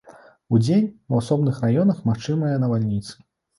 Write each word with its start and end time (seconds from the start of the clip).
Удзень 0.57 0.87
у 1.11 1.19
асобных 1.21 1.61
раёнах 1.67 2.01
магчымыя 2.09 2.61
навальніцы. 2.67 3.15